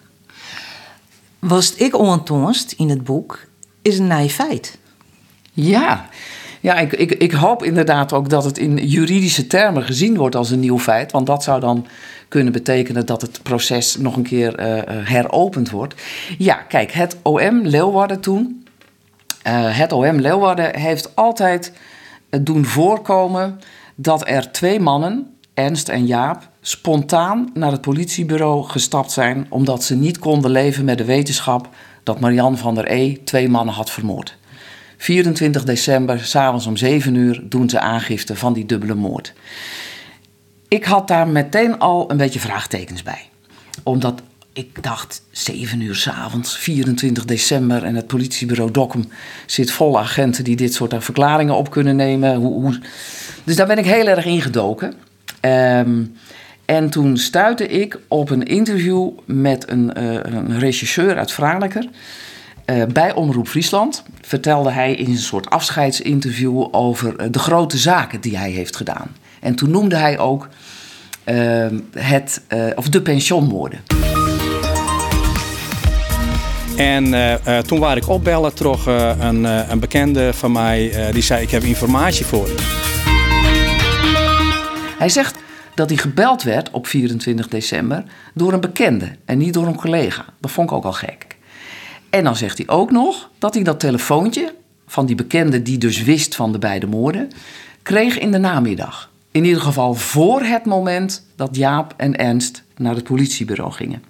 Was 1.40 1.76
ik 1.76 1.98
ontoonst 1.98 2.72
in 2.72 2.90
het 2.90 3.04
boek, 3.04 3.48
is 3.82 4.00
een 4.00 4.08
naïef 4.08 4.34
feit. 4.36 4.78
Ja, 5.62 6.06
ja 6.60 6.76
ik, 6.76 6.94
ik, 6.94 7.12
ik 7.12 7.32
hoop 7.32 7.64
inderdaad 7.64 8.14
ook 8.14 8.30
dat 8.30 8.44
het 8.44 8.58
in 8.58 8.78
juridische 8.78 9.48
termen 9.48 9.84
gezien 9.84 10.18
wordt 10.18 10.36
als 10.36 10.50
een 10.50 10.60
nieuw 10.60 10.80
feit. 10.80 11.12
Want 11.12 11.28
dat 11.28 11.44
zou 11.44 11.60
dan 11.60 11.88
kunnen 12.28 12.54
betekenen 12.54 13.06
dat 13.06 13.22
het 13.22 13.44
proces 13.44 13.98
nog 13.98 14.16
een 14.16 14.24
keer 14.24 14.60
uh, 14.60 14.82
heropend 15.08 15.70
wordt. 15.70 16.02
Ja, 16.38 16.54
kijk, 16.56 16.92
het 16.92 17.18
OM 17.22 17.62
Leeuwarden 17.62 18.20
toen. 18.20 18.68
Uh, 19.48 19.78
het 19.78 19.92
OM 19.92 20.20
Leeuwarden 20.20 20.76
heeft 20.76 21.16
altijd 21.16 21.72
doen 22.42 22.66
voorkomen 22.66 23.60
dat 23.96 24.28
er 24.28 24.52
twee 24.52 24.80
mannen, 24.80 25.34
Ernst 25.54 25.90
en 25.90 26.06
Jaap, 26.06 26.50
spontaan 26.62 27.50
naar 27.54 27.72
het 27.72 27.82
politiebureau 27.82 28.64
gestapt 28.64 29.12
zijn. 29.12 29.46
omdat 29.50 29.84
ze 29.84 29.96
niet 29.96 30.20
konden 30.20 30.52
leven 30.52 30.86
met 30.86 30.98
de 30.98 31.06
wetenschap 31.06 31.70
dat 32.04 32.20
Marian 32.20 32.58
van 32.58 32.76
der 32.76 32.92
E 32.92 33.18
twee 33.24 33.50
mannen 33.50 33.74
had 33.74 33.90
vermoord. 33.90 34.38
24 35.02 35.64
december, 35.64 36.20
s'avonds 36.20 36.66
om 36.66 36.78
7 36.78 37.16
uur, 37.16 37.42
doen 37.44 37.70
ze 37.70 37.80
aangifte 37.80 38.36
van 38.36 38.54
die 38.54 38.66
dubbele 38.66 38.96
moord. 38.96 39.34
Ik 40.68 40.86
had 40.86 41.08
daar 41.08 41.28
meteen 41.28 41.80
al 41.80 42.12
een 42.12 42.18
beetje 42.18 42.40
vraagtekens 42.40 43.04
bij. 43.04 43.30
Omdat 43.84 44.22
ik 44.54 44.84
dacht, 44.84 45.22
7 45.32 45.82
uur 45.82 45.96
s'avonds, 45.96 46.58
24 46.58 47.26
december... 47.26 47.84
en 47.84 47.96
het 47.96 48.08
politiebureau 48.08 48.72
Dokkum 48.72 49.04
zit 49.46 49.72
vol 49.72 50.00
agenten... 50.00 50.44
die 50.44 50.56
dit 50.56 50.74
soort 50.74 50.94
verklaringen 50.98 51.56
op 51.56 51.72
kunnen 51.72 51.96
nemen. 51.96 52.36
Hoe, 52.36 52.62
hoe... 52.62 52.80
Dus 53.44 53.56
daar 53.56 53.68
ben 53.68 53.78
ik 53.78 53.86
heel 53.86 54.08
erg 54.08 54.26
ingedoken. 54.26 54.94
Um, 55.42 56.16
en 56.66 56.90
toen 56.90 57.18
stuitte 57.18 57.68
ik 57.68 58.00
op 58.08 58.30
een 58.30 58.44
interview 58.44 59.10
met 59.26 59.70
een, 59.70 59.92
uh, 59.98 60.14
een 60.14 60.60
regisseur 60.60 61.18
uit 61.18 61.32
Franeker... 61.32 61.90
Uh, 62.70 62.84
bij 62.86 63.14
Omroep 63.14 63.48
Friesland 63.48 64.04
vertelde 64.22 64.72
hij 64.72 64.94
in 64.94 65.10
een 65.10 65.18
soort 65.18 65.50
afscheidsinterview 65.50 66.68
over 66.72 67.32
de 67.32 67.40
grote 67.40 67.78
zaken 67.78 68.22
die 68.22 68.38
hij 68.38 68.52
heeft 68.52 68.76
gedaan. 68.76 69.16
En 69.40 69.56
toen 69.56 69.72
noemde 69.72 69.96
hij 69.96 70.20
ook 70.20 70.48
het, 71.94 72.42
of 72.76 72.90
de 72.90 73.02
pensioenmoorden. 73.02 73.80
En 76.78 77.14
toen 77.66 77.80
waar 77.80 77.98
ik 77.98 78.10
opbellen, 78.10 78.54
trok 78.54 78.86
een, 78.86 79.44
een, 79.44 79.80
bekende 79.80 80.34
van 80.34 80.52
mij, 80.52 81.12
die 81.12 81.24
zei: 81.24 81.42
Ik 81.42 81.52
heb 81.52 81.64
informatie 81.64 82.26
voor 82.26 82.48
je. 82.48 82.56
Hij 84.98 85.10
zegt 85.10 85.38
dat 85.76 85.90
hij 85.90 85.98
gebeld 85.98 86.44
werd 86.44 86.72
op 86.72 86.88
24 86.88 87.48
december 87.48 88.04
door 88.34 88.54
een 88.54 88.62
bekende 88.62 89.12
en 89.26 89.38
niet 89.38 89.54
door 89.54 89.68
een 89.68 89.76
collega. 89.76 90.26
Dat 90.40 90.52
vond 90.52 90.70
ik 90.70 90.76
ook 90.76 90.86
al 90.86 90.94
gek. 90.94 91.38
En 92.10 92.24
dan 92.24 92.36
zegt 92.36 92.58
hij 92.58 92.68
ook 92.68 92.92
nog 92.92 93.30
dat 93.38 93.54
hij 93.54 93.64
dat 93.64 93.80
telefoontje 93.80 94.54
van 94.88 95.06
die 95.06 95.16
bekende, 95.16 95.62
die 95.62 95.78
dus 95.78 96.04
wist 96.04 96.36
van 96.36 96.52
de 96.52 96.60
beide 96.60 96.88
moorden, 96.88 97.30
kreeg 97.82 98.20
in 98.20 98.32
de 98.32 98.38
namiddag. 98.38 99.10
In 99.32 99.46
ieder 99.46 99.62
geval 99.62 99.94
voor 99.94 100.42
het 100.42 100.66
moment 100.66 101.26
dat 101.36 101.56
Jaap 101.56 101.94
en 101.98 102.16
Ernst 102.16 102.64
naar 102.78 102.96
het 102.96 103.04
politiebureau 103.04 103.72
gingen. 103.72 104.04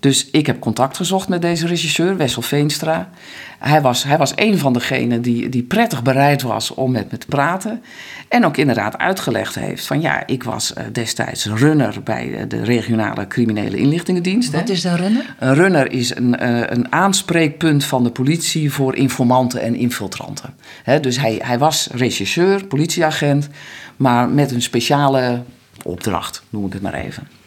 Dus 0.00 0.30
ik 0.30 0.46
heb 0.46 0.60
contact 0.60 0.96
gezocht 0.96 1.28
met 1.28 1.42
deze 1.42 1.66
regisseur, 1.66 2.16
Wessel 2.16 2.42
Veenstra. 2.42 3.10
Hij 3.58 3.80
was, 3.80 4.04
hij 4.04 4.18
was 4.18 4.32
een 4.36 4.58
van 4.58 4.72
degenen 4.72 5.22
die, 5.22 5.48
die 5.48 5.62
prettig 5.62 6.02
bereid 6.02 6.42
was 6.42 6.74
om 6.74 6.90
met 6.90 7.10
me 7.10 7.18
te 7.18 7.26
praten. 7.26 7.82
En 8.28 8.44
ook 8.44 8.56
inderdaad 8.56 8.98
uitgelegd 8.98 9.54
heeft 9.54 9.86
van 9.86 10.00
ja, 10.00 10.26
ik 10.26 10.42
was 10.42 10.72
eh, 10.72 10.84
destijds 10.92 11.46
runner 11.46 12.02
bij 12.04 12.44
de 12.48 12.64
regionale 12.64 13.26
criminele 13.26 13.76
inlichtingendienst. 13.76 14.52
Wat 14.52 14.68
is 14.68 14.84
een 14.84 14.96
runner? 14.96 15.34
Een 15.38 15.54
runner 15.54 15.92
is 15.92 16.16
een, 16.16 16.36
eh, 16.36 16.76
een 16.76 16.92
aanspreekpunt 16.92 17.84
van 17.84 18.04
de 18.04 18.10
politie 18.10 18.72
voor 18.72 18.96
informanten 18.96 19.60
en 19.60 19.74
infiltranten. 19.74 20.54
dus 21.00 21.20
hij, 21.20 21.40
hij 21.42 21.58
was 21.58 21.88
regisseur, 21.92 22.64
politieagent, 22.64 23.48
maar 23.96 24.28
met 24.28 24.50
een 24.50 24.62
speciale 24.62 25.42
opdracht, 25.82 26.42
noem 26.50 26.66
ik 26.66 26.72
het 26.72 26.82
maar 26.82 26.94
even. 26.94 27.37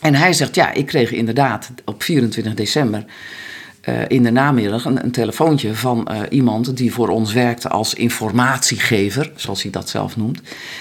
En 0.00 0.14
hij 0.14 0.32
zegt, 0.32 0.54
ja, 0.54 0.72
ik 0.72 0.86
kreeg 0.86 1.12
inderdaad 1.12 1.70
op 1.84 2.02
24 2.02 2.54
december 2.54 3.04
uh, 3.88 3.94
in 4.08 4.22
de 4.22 4.30
namiddag 4.30 4.84
een, 4.84 5.10
telefoontje 5.10 5.74
van 5.74 6.08
uh, 6.10 6.20
iemand 6.30 6.76
die 6.76 6.92
voor 6.92 7.08
ons 7.08 7.32
werkte 7.32 7.68
als 7.68 7.94
informatiegever, 7.94 9.32
zoals 9.36 9.62
hij 9.62 9.70
dat 9.70 9.88
zelf 9.88 10.16
noemt. 10.16 10.40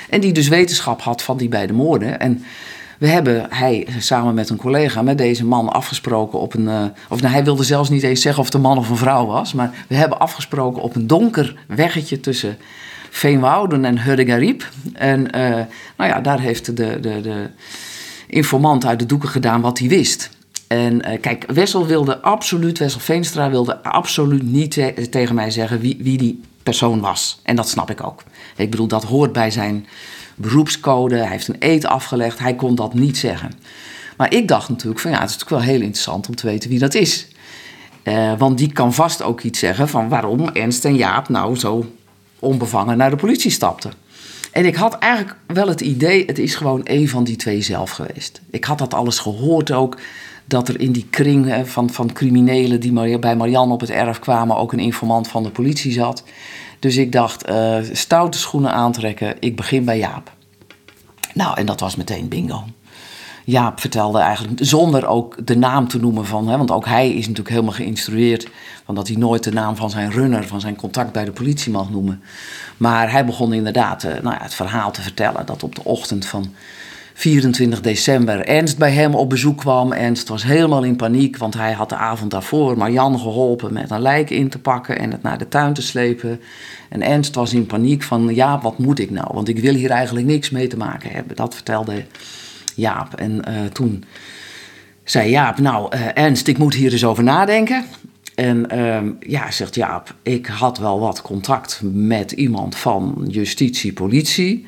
En 0.10 0.20
die 0.20 0.34
dus 0.34 0.48
wetenschap 0.48 1.02
had 1.02 1.22
van 1.22 1.38
die 1.38 1.50
beide 1.50 1.74
moorden. 1.74 2.20
En 2.20 2.44
we 2.98 3.08
hebben, 3.08 3.46
hij 3.50 3.88
samen 4.00 4.34
met 4.34 4.50
een 4.50 4.58
collega, 4.58 5.02
met 5.02 5.18
deze 5.18 5.46
man 5.46 5.70
afgesproken 5.70 6.40
op 6.40 6.54
een. 6.54 6.68
Uh, 6.68 6.84
of 7.10 7.22
nou, 7.22 7.34
hij 7.34 7.44
wilde 7.44 7.64
zelfs 7.64 7.90
niet 7.90 8.04
eens 8.04 8.22
zeggen 8.22 8.40
of 8.40 8.46
het 8.46 8.56
een 8.56 8.62
man 8.62 8.78
of 8.78 8.90
een 8.90 8.98
vrouw 8.98 9.26
was. 9.26 9.54
Maar 9.54 9.86
we 9.88 9.96
hebben 9.96 10.20
afgesproken 10.20 10.82
op 10.82 10.96
een 10.96 11.08
donker 11.08 11.56
weggetje 11.68 12.20
tussen 12.20 12.58
Veenwouden 13.10 13.86
en 13.86 14.02
Hurrigarriep. 14.02 14.70
En 14.94 15.22
nou 15.98 16.10
ja, 16.10 16.22
daar 16.22 16.40
heeft 16.40 16.66
de, 16.66 17.00
de, 17.00 17.22
de 17.22 17.50
informant 18.36 18.86
uit 18.86 19.00
de 19.00 19.06
doeken 19.06 19.30
gedaan 19.30 19.62
wat 19.62 19.80
hij 19.80 19.88
wist. 19.88 20.30
En 20.68 20.94
uh, 20.94 21.22
kijk, 21.22 21.46
Wessel 21.48 21.86
wilde 21.86 22.22
absoluut, 22.22 22.78
Wessel 22.78 23.00
Veenstra 23.00 23.50
wilde 23.50 23.84
absoluut 23.84 24.44
niet 24.44 24.94
tegen 25.10 25.36
mij 25.36 25.52
zeggen 25.52 25.80
wie, 25.80 25.98
wie 26.00 26.18
die 26.18 26.42
persoon 26.64 27.00
was. 27.00 27.40
En 27.44 27.56
dat 27.56 27.70
snap 27.70 27.90
ik 27.90 28.04
ook. 28.04 28.24
Ik 28.56 28.70
bedoel, 28.70 28.88
dat 28.88 29.04
hoort 29.04 29.32
bij 29.32 29.52
zijn 29.52 29.88
beroepscode. 30.36 31.16
Hij 31.16 31.28
heeft 31.28 31.48
een 31.48 31.56
eet 31.60 31.86
afgelegd. 31.86 32.40
Hij 32.40 32.56
kon 32.56 32.76
dat 32.76 32.94
niet 32.94 33.18
zeggen. 33.18 33.52
Maar 34.18 34.34
ik 34.34 34.48
dacht 34.48 34.70
natuurlijk 34.70 35.00
van 35.00 35.12
ja, 35.12 35.20
het 35.20 35.30
is 35.30 35.36
natuurlijk 35.38 35.64
wel 35.64 35.74
heel 35.74 35.82
interessant 35.84 36.28
om 36.28 36.36
te 36.36 36.48
weten 36.48 36.70
wie 36.70 36.80
dat 36.80 36.94
is. 36.94 37.28
Uh, 38.04 38.34
want 38.38 38.58
die 38.58 38.72
kan 38.72 38.94
vast 38.94 39.24
ook 39.24 39.42
iets 39.42 39.60
zeggen 39.60 39.90
van 39.90 40.10
waarom 40.10 40.48
Ernst 40.48 40.86
en 40.86 40.96
Jaap 40.96 41.30
nou 41.30 41.56
zo 41.56 41.86
onbevangen 42.40 42.98
naar 42.98 43.10
de 43.10 43.16
politie 43.16 43.52
stapten. 43.52 43.94
En 44.56 44.66
ik 44.66 44.76
had 44.76 44.98
eigenlijk 44.98 45.36
wel 45.48 45.68
het 45.68 45.82
idee, 45.82 46.26
het 46.26 46.40
is 46.40 46.56
gewoon 46.56 46.82
een 46.84 47.10
van 47.10 47.24
die 47.24 47.36
twee 47.36 47.62
zelf 47.62 47.92
geweest. 47.92 48.42
Ik 48.50 48.64
had 48.64 48.78
dat 48.78 48.94
alles 48.94 49.20
gehoord 49.20 49.72
ook, 49.72 49.98
dat 50.46 50.68
er 50.68 50.80
in 50.80 50.92
die 50.92 51.08
kring 51.10 51.62
van, 51.64 51.90
van 51.90 52.14
criminelen 52.14 52.80
die 52.80 53.20
bij 53.20 53.36
Marianne 53.36 53.74
op 53.74 53.80
het 53.80 53.90
erf 53.90 54.20
kwamen, 54.20 54.58
ook 54.58 54.74
een 54.74 54.80
informant 54.80 55.28
van 55.28 55.44
de 55.44 55.50
politie 55.50 55.92
zat. 55.92 56.24
Dus 56.80 56.98
ik 56.98 57.12
dacht, 57.12 57.50
uh, 57.50 57.78
stoute 57.92 58.38
schoenen 58.38 58.72
aantrekken, 58.72 59.36
ik 59.40 59.56
begin 59.56 59.86
bij 59.86 59.98
Jaap. 59.98 60.32
Nou, 61.34 61.58
en 61.58 61.66
dat 61.66 61.80
was 61.80 61.96
meteen 61.96 62.28
bingo. 62.28 62.64
Jaap 63.48 63.80
vertelde 63.80 64.20
eigenlijk, 64.20 64.60
zonder 64.62 65.08
ook 65.08 65.48
de 65.48 65.58
naam 65.58 65.88
te 65.88 66.00
noemen 66.00 66.26
van, 66.26 66.48
hè, 66.48 66.58
want 66.58 66.72
ook 66.72 66.86
hij 66.86 67.10
is 67.10 67.22
natuurlijk 67.22 67.50
helemaal 67.50 67.74
geïnstrueerd 67.74 68.48
van 68.86 68.96
dat 68.96 69.08
hij 69.08 69.18
nooit 69.18 69.44
de 69.44 69.52
naam 69.52 69.76
van 69.76 69.90
zijn 69.90 70.12
runner, 70.12 70.48
van 70.48 70.60
zijn 70.60 70.76
contact 70.76 71.12
bij 71.12 71.26
de 71.26 71.32
politie 71.32 71.72
mag 71.72 71.90
noemen. 71.90 72.22
Maar 72.78 73.12
hij 73.12 73.26
begon 73.26 73.54
inderdaad 73.54 74.04
uh, 74.04 74.12
nou 74.12 74.36
ja, 74.36 74.42
het 74.42 74.54
verhaal 74.54 74.92
te 74.92 75.02
vertellen 75.02 75.46
dat 75.46 75.64
op 75.64 75.76
de 75.76 75.84
ochtend 75.84 76.26
van 76.26 76.54
24 77.14 77.82
december 77.82 78.46
Ernst 78.46 78.78
bij 78.78 78.92
hem 78.92 79.16
op 79.16 79.30
bezoek 79.30 79.58
kwam. 79.58 79.92
Ernst 79.92 80.28
was 80.28 80.44
helemaal 80.44 80.84
in 80.84 80.96
paniek, 80.96 81.38
want 81.38 81.54
hij 81.54 81.74
had 81.74 81.90
de 81.90 81.96
avond 81.96 82.32
daarvoor 82.32 82.78
Marjan 82.78 83.20
geholpen 83.20 83.74
met 83.74 83.92
een 83.92 84.02
lijk 84.02 84.30
in 84.30 84.50
te 84.50 84.60
pakken 84.60 85.00
en 85.00 85.12
het 85.12 85.22
naar 85.22 85.38
de 85.38 85.48
tuin 85.48 85.74
te 85.74 85.82
slepen. 85.82 86.42
En 86.90 87.02
Ernst 87.02 87.36
was 87.36 87.54
in 87.54 87.66
paniek 87.66 88.04
van, 88.04 88.36
ja, 88.36 88.60
wat 88.62 88.78
moet 88.78 89.00
ik 89.00 89.12
nou? 89.12 89.28
Want 89.34 89.48
ik 89.48 89.60
wil 89.60 89.74
hier 89.74 89.90
eigenlijk 89.90 90.26
niks 90.26 90.50
mee 90.50 90.68
te 90.68 90.78
maken 90.78 91.12
hebben. 91.12 91.36
Dat 91.36 91.54
vertelde 91.54 92.06
Jaap. 92.76 93.14
En 93.14 93.42
uh, 93.50 93.66
toen 93.66 94.04
zei 95.04 95.30
Jaap, 95.30 95.60
nou 95.60 95.96
uh, 95.96 96.08
Ernst, 96.14 96.48
ik 96.48 96.58
moet 96.58 96.74
hier 96.74 96.92
eens 96.92 97.06
over 97.06 97.24
nadenken. 97.24 97.86
En 98.36 98.80
um, 98.80 99.18
ja, 99.20 99.52
zegt 99.52 99.76
Jaap, 99.76 100.16
ik 100.24 100.46
had 100.46 100.78
wel 100.78 101.00
wat 101.00 101.22
contact 101.22 101.82
met 101.84 102.32
iemand 102.32 102.76
van 102.76 103.26
justitie, 103.28 103.94
politie. 103.94 104.66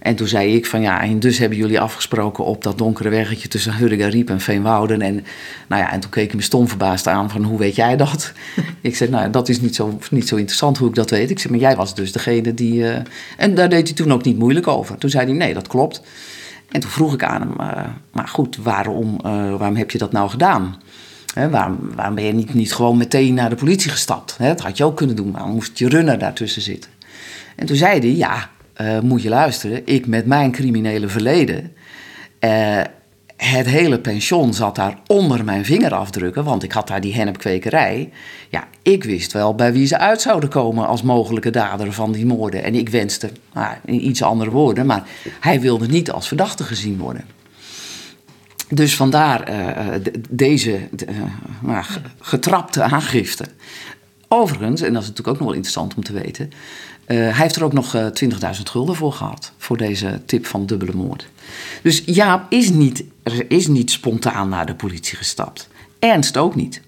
En 0.00 0.14
toen 0.14 0.26
zei 0.26 0.54
ik 0.54 0.66
van 0.66 0.80
ja, 0.80 1.02
en 1.02 1.20
dus 1.20 1.38
hebben 1.38 1.58
jullie 1.58 1.80
afgesproken 1.80 2.44
op 2.44 2.62
dat 2.62 2.78
donkere 2.78 3.08
weggetje 3.08 3.48
tussen 3.48 3.74
Hurriga-Riep 3.74 4.30
en 4.30 4.40
Veenwouden. 4.40 5.02
En, 5.02 5.14
nou 5.68 5.82
ja, 5.82 5.92
en 5.92 6.00
toen 6.00 6.10
keek 6.10 6.26
hij 6.26 6.36
me 6.36 6.42
stom 6.42 6.68
verbaasd 6.68 7.06
aan 7.06 7.30
van 7.30 7.42
hoe 7.42 7.58
weet 7.58 7.76
jij 7.76 7.96
dat? 7.96 8.32
ik 8.80 8.96
zei 8.96 9.10
nou 9.10 9.30
dat 9.30 9.48
is 9.48 9.60
niet 9.60 9.74
zo, 9.74 9.98
niet 10.10 10.28
zo 10.28 10.36
interessant 10.36 10.78
hoe 10.78 10.88
ik 10.88 10.94
dat 10.94 11.10
weet. 11.10 11.30
Ik 11.30 11.38
zei 11.38 11.52
maar 11.52 11.62
jij 11.62 11.76
was 11.76 11.94
dus 11.94 12.12
degene 12.12 12.54
die... 12.54 12.74
Uh... 12.74 12.96
En 13.36 13.54
daar 13.54 13.68
deed 13.68 13.86
hij 13.86 13.96
toen 13.96 14.12
ook 14.12 14.24
niet 14.24 14.38
moeilijk 14.38 14.66
over. 14.66 14.98
Toen 14.98 15.10
zei 15.10 15.26
hij 15.26 15.34
nee, 15.34 15.54
dat 15.54 15.68
klopt. 15.68 16.02
En 16.68 16.80
toen 16.80 16.90
vroeg 16.90 17.14
ik 17.14 17.24
aan 17.24 17.40
hem, 17.40 17.54
uh, 17.60 17.84
maar 18.12 18.28
goed, 18.28 18.56
waarom, 18.56 19.18
uh, 19.24 19.56
waarom 19.56 19.76
heb 19.76 19.90
je 19.90 19.98
dat 19.98 20.12
nou 20.12 20.30
gedaan? 20.30 20.80
Waarom, 21.34 21.78
waarom, 21.94 22.14
ben 22.14 22.24
je 22.24 22.32
niet, 22.32 22.54
niet 22.54 22.74
gewoon 22.74 22.96
meteen 22.96 23.34
naar 23.34 23.50
de 23.50 23.56
politie 23.56 23.90
gestapt? 23.90 24.36
Dat 24.38 24.60
had 24.60 24.76
je 24.76 24.84
ook 24.84 24.96
kunnen 24.96 25.16
doen, 25.16 25.32
waarom 25.32 25.52
moest 25.52 25.78
je 25.78 25.88
runner 25.88 26.18
daartussen 26.18 26.62
zitten? 26.62 26.90
En 27.56 27.66
toen 27.66 27.76
zei 27.76 27.98
hij, 27.98 28.14
ja, 28.14 28.50
uh, 28.80 29.00
moet 29.00 29.22
je 29.22 29.28
luisteren, 29.28 29.86
ik 29.86 30.06
met 30.06 30.26
mijn 30.26 30.52
criminele 30.52 31.08
verleden... 31.08 31.72
het 33.38 33.66
hele 33.66 33.98
pension 34.00 34.54
zat 34.54 34.74
daar 34.74 34.98
onder 35.06 35.44
mijn 35.44 35.64
vingerafdrukken, 35.64 36.44
want 36.44 36.62
ik 36.62 36.72
had 36.72 36.88
daar 36.88 37.00
die 37.00 37.14
hennepkwekerij. 37.14 38.12
Ja, 38.48 38.68
ik 38.82 39.04
wist 39.04 39.32
wel 39.32 39.54
bij 39.54 39.72
wie 39.72 39.86
ze 39.86 39.98
uit 39.98 40.20
zouden 40.20 40.48
komen 40.48 40.86
als 40.86 41.02
mogelijke 41.02 41.50
dader 41.50 41.92
van 41.92 42.12
die 42.12 42.26
moorden. 42.26 42.62
En 42.62 42.74
ik 42.74 42.88
wenste, 42.88 43.30
nou, 43.54 43.74
in 43.84 44.06
iets 44.06 44.22
andere 44.22 44.50
woorden, 44.50 44.86
maar 44.86 45.08
hij 45.40 45.60
wilde 45.60 45.86
niet 45.86 46.10
als 46.10 46.28
verdachte 46.28 46.64
gezien 46.64 46.98
worden. 46.98 47.24
Dus 48.68 48.96
vandaar 48.96 49.50
uh, 49.50 49.86
deze 50.30 50.78
uh, 51.66 51.84
getrapte 52.20 52.82
aangifte. 52.82 53.44
Overigens, 54.28 54.80
en 54.80 54.92
dat 54.92 55.02
is 55.02 55.08
natuurlijk 55.08 55.28
ook 55.28 55.38
nog 55.38 55.46
wel 55.46 55.56
interessant 55.56 55.94
om 55.94 56.04
te 56.04 56.12
weten, 56.12 56.50
hij 57.14 57.32
heeft 57.32 57.56
er 57.56 57.64
ook 57.64 57.72
nog 57.72 57.96
20.000 57.96 58.30
gulden 58.62 58.94
voor 58.94 59.12
gehad, 59.12 59.52
voor 59.58 59.76
deze 59.76 60.20
tip 60.26 60.46
van 60.46 60.66
dubbele 60.66 60.94
moord. 60.94 61.28
Dus 61.82 62.02
Jaap 62.06 62.52
is 62.52 62.70
niet, 62.70 63.04
is 63.48 63.66
niet 63.66 63.90
spontaan 63.90 64.48
naar 64.48 64.66
de 64.66 64.74
politie 64.74 65.16
gestapt. 65.16 65.68
Ernst 65.98 66.36
ook 66.36 66.54
niet. 66.54 66.80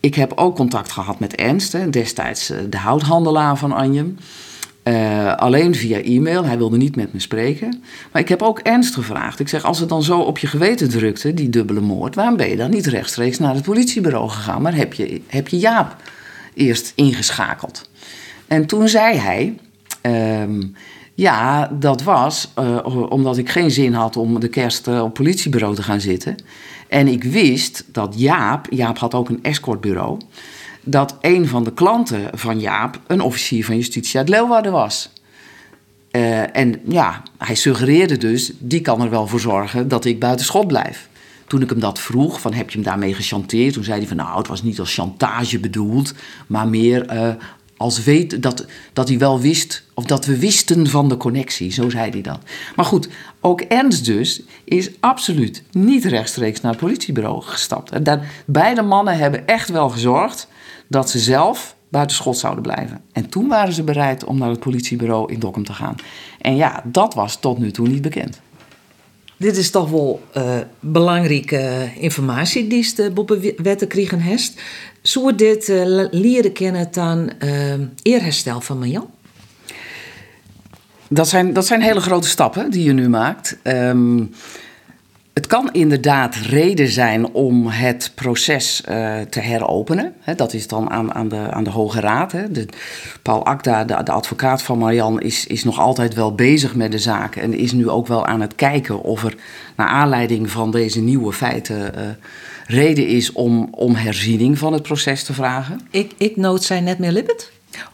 Ik 0.00 0.14
heb 0.14 0.32
ook 0.34 0.56
contact 0.56 0.92
gehad 0.92 1.18
met 1.18 1.34
Ernst, 1.34 1.92
destijds 1.92 2.52
de 2.70 2.76
houthandelaar 2.76 3.56
van 3.56 3.72
Anjem. 3.72 4.16
Alleen 5.36 5.74
via 5.74 6.02
e-mail. 6.02 6.44
Hij 6.44 6.58
wilde 6.58 6.76
niet 6.76 6.96
met 6.96 7.12
me 7.12 7.20
spreken. 7.20 7.82
Maar 8.12 8.22
ik 8.22 8.28
heb 8.28 8.42
ook 8.42 8.58
ernst 8.58 8.94
gevraagd. 8.94 9.40
Ik 9.40 9.48
zeg, 9.48 9.64
als 9.64 9.78
het 9.78 9.88
dan 9.88 10.02
zo 10.02 10.20
op 10.20 10.38
je 10.38 10.46
geweten 10.46 10.88
drukte, 10.88 11.34
die 11.34 11.50
dubbele 11.50 11.80
moord... 11.80 12.14
waarom 12.14 12.36
ben 12.36 12.48
je 12.48 12.56
dan 12.56 12.70
niet 12.70 12.86
rechtstreeks 12.86 13.38
naar 13.38 13.54
het 13.54 13.64
politiebureau 13.64 14.28
gegaan... 14.28 14.62
maar 14.62 14.74
heb 14.74 14.94
je, 14.94 15.20
heb 15.26 15.48
je 15.48 15.58
Jaap 15.58 15.96
eerst 16.54 16.92
ingeschakeld? 16.94 17.89
En 18.50 18.66
toen 18.66 18.88
zei 18.88 19.16
hij... 19.16 19.58
Uh, 20.02 20.64
ja, 21.14 21.66
dat 21.66 22.02
was 22.02 22.52
uh, 22.58 23.10
omdat 23.10 23.36
ik 23.36 23.48
geen 23.48 23.70
zin 23.70 23.92
had 23.92 24.16
om 24.16 24.40
de 24.40 24.48
kerst 24.48 24.88
uh, 24.88 25.02
op 25.02 25.14
politiebureau 25.14 25.74
te 25.74 25.82
gaan 25.82 26.00
zitten. 26.00 26.36
En 26.88 27.08
ik 27.08 27.24
wist 27.24 27.84
dat 27.92 28.14
Jaap... 28.16 28.66
Jaap 28.70 28.98
had 28.98 29.14
ook 29.14 29.28
een 29.28 29.42
escortbureau 29.42 30.18
dat 30.82 31.16
een 31.20 31.48
van 31.48 31.64
de 31.64 31.72
klanten 31.72 32.30
van 32.32 32.60
Jaap 32.60 33.00
een 33.06 33.20
officier 33.20 33.64
van 33.64 33.76
justitie 33.76 34.18
uit 34.18 34.28
Leeuwarden 34.28 34.72
was. 34.72 35.10
Uh, 36.12 36.56
en 36.56 36.80
ja, 36.88 37.22
hij 37.38 37.54
suggereerde 37.54 38.16
dus, 38.16 38.52
die 38.58 38.80
kan 38.80 39.00
er 39.00 39.10
wel 39.10 39.26
voor 39.26 39.40
zorgen 39.40 39.88
dat 39.88 40.04
ik 40.04 40.20
buiten 40.20 40.46
schot 40.46 40.66
blijf. 40.66 41.08
toen 41.46 41.62
ik 41.62 41.70
hem 41.70 41.80
dat 41.80 41.98
vroeg, 41.98 42.40
van 42.40 42.52
heb 42.52 42.70
je 42.70 42.76
hem 42.76 42.86
daarmee 42.86 43.14
gechanteerd? 43.14 43.74
Toen 43.74 43.84
zei 43.84 43.98
hij 43.98 44.08
van 44.08 44.16
nou, 44.16 44.38
het 44.38 44.46
was 44.46 44.62
niet 44.62 44.80
als 44.80 44.94
chantage 44.94 45.58
bedoeld, 45.58 46.14
maar 46.46 46.68
meer 46.68 47.06
eh, 47.06 47.32
als 47.80 48.02
weet 48.02 48.42
dat, 48.42 48.66
dat 48.92 49.08
hij 49.08 49.18
wel 49.18 49.40
wist, 49.40 49.84
of 49.94 50.04
dat 50.04 50.24
we 50.24 50.38
wisten 50.38 50.86
van 50.86 51.08
de 51.08 51.16
connectie, 51.16 51.72
zo 51.72 51.90
zei 51.90 52.10
hij 52.10 52.20
dat. 52.20 52.38
Maar 52.76 52.84
goed, 52.84 53.08
ook 53.40 53.60
Ernst 53.60 54.04
dus 54.04 54.42
is 54.64 54.90
absoluut 55.00 55.62
niet 55.70 56.04
rechtstreeks 56.04 56.60
naar 56.60 56.72
het 56.72 56.80
politiebureau 56.80 57.42
gestapt. 57.42 57.90
En 57.90 58.02
dat, 58.02 58.20
beide 58.46 58.82
mannen 58.82 59.18
hebben 59.18 59.46
echt 59.46 59.68
wel 59.68 59.88
gezorgd 59.88 60.48
dat 60.86 61.10
ze 61.10 61.18
zelf 61.18 61.76
buiten 61.88 62.16
schot 62.16 62.38
zouden 62.38 62.62
blijven. 62.62 63.00
En 63.12 63.28
toen 63.28 63.48
waren 63.48 63.72
ze 63.72 63.82
bereid 63.82 64.24
om 64.24 64.38
naar 64.38 64.50
het 64.50 64.60
politiebureau 64.60 65.32
in 65.32 65.38
Dokkum 65.38 65.64
te 65.64 65.72
gaan. 65.72 65.96
En 66.40 66.56
ja, 66.56 66.82
dat 66.84 67.14
was 67.14 67.36
tot 67.36 67.58
nu 67.58 67.70
toe 67.70 67.88
niet 67.88 68.02
bekend. 68.02 68.40
Dit 69.40 69.56
is 69.56 69.70
toch 69.70 69.90
wel 69.90 70.22
uh, 70.36 70.58
belangrijke 70.80 71.90
informatie 71.98 72.66
die 72.66 72.82
ze 72.82 73.12
op 73.14 73.38
wetten 73.56 73.88
kregen 73.88 74.18
heeft. 74.18 74.62
Zou 75.02 75.34
dit 75.34 75.68
uh, 75.68 76.06
leren 76.10 76.52
kennen 76.52 76.88
dan 76.90 77.30
uh, 77.44 77.72
eerherstel 78.02 78.60
van 78.60 78.78
Marjan? 78.78 79.10
Dat 81.08 81.28
zijn, 81.28 81.52
dat 81.52 81.66
zijn 81.66 81.82
hele 81.82 82.00
grote 82.00 82.28
stappen 82.28 82.70
die 82.70 82.84
je 82.84 82.92
nu 82.92 83.08
maakt. 83.08 83.58
Um, 83.62 84.30
het 85.32 85.46
kan 85.46 85.68
inderdaad 85.72 86.34
reden 86.34 86.88
zijn 86.88 87.32
om 87.32 87.66
het 87.66 88.12
proces 88.14 88.82
uh, 88.88 89.20
te 89.20 89.40
heropenen. 89.40 90.14
dat 90.36 90.52
is 90.52 90.68
dan 90.68 90.90
aan, 90.90 91.14
aan, 91.14 91.28
de, 91.28 91.50
aan 91.50 91.64
de 91.64 91.70
Hoge 91.70 92.00
Raad. 92.00 92.30
De, 92.30 92.66
Paul 93.22 93.44
Akda, 93.44 93.84
de, 93.84 94.12
advocaat 94.12 94.62
van 94.62 94.78
Marian, 94.78 95.20
is, 95.20 95.46
is 95.46 95.64
nog 95.64 95.78
altijd 95.78 96.14
wel 96.14 96.34
bezig 96.34 96.74
met 96.74 96.92
de 96.92 96.98
zaak. 96.98 97.36
En 97.36 97.54
is 97.54 97.72
nu 97.72 97.88
ook 97.88 98.06
wel 98.06 98.26
aan 98.26 98.40
het 98.40 98.54
kijken 98.54 99.02
of 99.02 99.24
er 99.24 99.34
naar 99.76 99.88
aanleiding 99.88 100.50
van 100.50 100.70
deze 100.70 101.00
nieuwe 101.00 101.32
feiten 101.32 101.92
uh, 101.98 102.02
reden 102.70 103.06
is 103.06 103.32
om, 103.32 103.68
om 103.70 103.94
herziening 103.94 104.58
van 104.58 104.72
het 104.72 104.82
proces 104.82 105.24
te 105.24 105.32
vragen. 105.32 105.80
Ik, 105.90 106.12
ik 106.16 106.36
nood 106.36 106.62
zij 106.62 106.80
net 106.80 106.98
meer 106.98 107.12
lippet? 107.12 107.50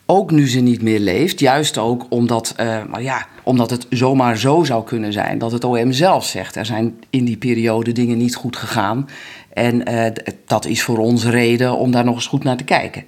Ook 0.07 0.31
nu 0.31 0.49
ze 0.49 0.61
niet 0.61 0.83
meer 0.83 1.01
leeft, 1.01 1.41
juist 1.41 1.79
ook 1.79 2.07
omdat, 2.09 2.55
uh, 2.61 2.85
maar 2.91 3.03
ja, 3.03 3.27
omdat 3.43 3.71
het 3.71 3.87
zomaar 3.91 4.39
zo 4.39 4.65
zou 4.65 4.85
kunnen 4.85 5.13
zijn 5.13 5.39
dat 5.39 5.53
het 5.53 5.65
OM 5.65 5.93
zelf 5.93 6.25
zegt: 6.25 6.57
er 6.57 6.67
zijn 6.67 6.95
in 7.11 7.25
die 7.25 7.37
periode 7.37 7.93
dingen 7.93 8.19
niet 8.19 8.35
goed 8.35 8.57
gegaan. 8.57 9.09
En 9.53 9.91
uh, 9.91 10.07
dat 10.47 10.67
is 10.67 10.83
voor 10.83 10.99
ons 10.99 11.25
reden 11.25 11.77
om 11.77 11.91
daar 11.91 12.05
nog 12.05 12.15
eens 12.15 12.27
goed 12.27 12.45
naar 12.45 12.57
te 12.57 12.65
kijken. 12.65 13.05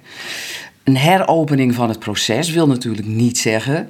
Een 0.83 0.97
heropening 0.97 1.75
van 1.75 1.89
het 1.89 1.99
proces 1.99 2.49
wil 2.49 2.67
natuurlijk 2.67 3.07
niet 3.07 3.37
zeggen 3.37 3.89